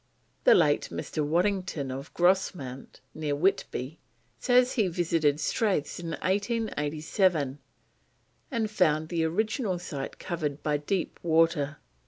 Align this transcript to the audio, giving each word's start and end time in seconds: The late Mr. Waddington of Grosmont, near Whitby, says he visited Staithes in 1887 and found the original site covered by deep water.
The 0.45 0.55
late 0.55 0.89
Mr. 0.91 1.23
Waddington 1.23 1.91
of 1.91 2.11
Grosmont, 2.15 3.01
near 3.13 3.35
Whitby, 3.35 3.99
says 4.39 4.73
he 4.73 4.87
visited 4.87 5.39
Staithes 5.39 5.99
in 5.99 6.09
1887 6.23 7.59
and 8.49 8.71
found 8.71 9.09
the 9.09 9.23
original 9.23 9.77
site 9.77 10.17
covered 10.17 10.63
by 10.63 10.77
deep 10.77 11.19
water. 11.21 11.77